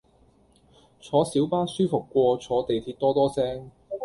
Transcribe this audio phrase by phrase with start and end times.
[0.03, 0.03] 坐
[1.23, 3.69] 小巴舒服過坐地鐵多多聲